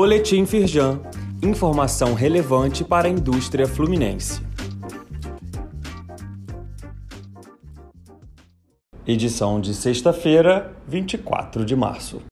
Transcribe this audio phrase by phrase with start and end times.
[0.00, 1.00] Boletim Firjan.
[1.42, 4.40] Informação relevante para a indústria fluminense.
[9.04, 12.22] Edição de sexta-feira, 24 de março.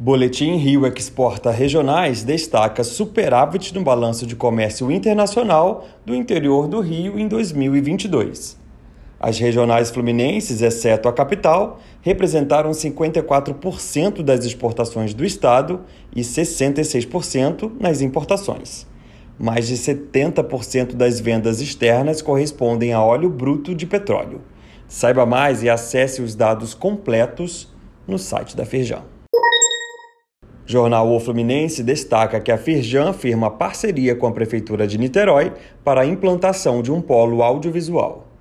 [0.00, 7.18] Boletim Rio Exporta Regionais destaca superávit no balanço de comércio internacional do interior do Rio
[7.18, 8.61] em 2022.
[9.22, 18.00] As regionais fluminenses, exceto a capital, representaram 54% das exportações do estado e 66% nas
[18.00, 18.84] importações.
[19.38, 24.40] Mais de 70% das vendas externas correspondem a óleo bruto de petróleo.
[24.88, 27.72] Saiba mais e acesse os dados completos
[28.08, 29.04] no site da Firjan.
[30.66, 35.52] Jornal O Fluminense destaca que a Firjan firma parceria com a Prefeitura de Niterói
[35.84, 38.31] para a implantação de um polo audiovisual.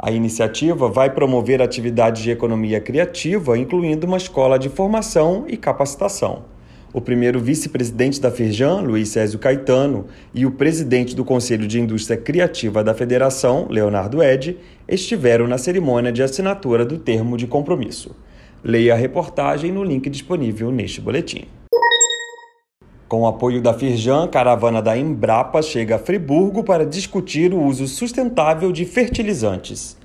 [0.00, 6.44] A iniciativa vai promover atividades de economia criativa, incluindo uma escola de formação e capacitação.
[6.92, 12.16] O primeiro vice-presidente da Firjan, Luiz Césio Caetano, e o presidente do Conselho de Indústria
[12.16, 18.14] Criativa da Federação, Leonardo Ed, estiveram na cerimônia de assinatura do termo de compromisso.
[18.62, 21.44] Leia a reportagem no link disponível neste boletim.
[23.08, 27.88] Com o apoio da Firjan, caravana da Embrapa chega a Friburgo para discutir o uso
[27.88, 29.96] sustentável de fertilizantes.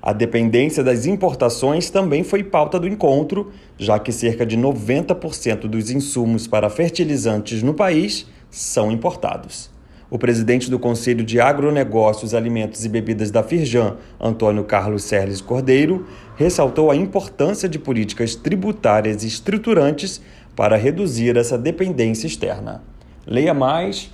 [0.00, 5.90] A dependência das importações também foi pauta do encontro, já que cerca de 90% dos
[5.90, 9.74] insumos para fertilizantes no país são importados.
[10.08, 16.06] O presidente do Conselho de Agronegócios, Alimentos e Bebidas da Firjan, Antônio Carlos Serles Cordeiro,
[16.36, 20.20] ressaltou a importância de políticas tributárias estruturantes
[20.56, 22.82] para reduzir essa dependência externa.
[23.26, 24.10] Leia mais